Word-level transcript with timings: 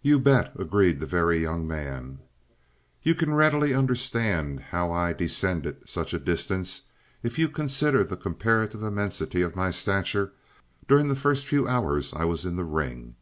"You 0.00 0.20
bet!" 0.20 0.52
agreed 0.56 1.00
the 1.00 1.06
Very 1.06 1.40
Young 1.40 1.66
Man. 1.66 2.20
"You 3.02 3.16
can 3.16 3.34
readily 3.34 3.74
understand 3.74 4.60
how 4.70 4.92
I 4.92 5.12
descended 5.12 5.88
such 5.88 6.14
a 6.14 6.20
distance, 6.20 6.82
if 7.24 7.36
you 7.36 7.48
consider 7.48 8.04
the 8.04 8.16
comparative 8.16 8.84
immensity 8.84 9.42
of 9.42 9.56
my 9.56 9.72
stature 9.72 10.30
during 10.86 11.08
the 11.08 11.16
first 11.16 11.46
few 11.46 11.66
hours 11.66 12.14
I 12.14 12.24
was 12.26 12.44
in 12.44 12.54
the 12.54 12.62
ring. 12.62 13.16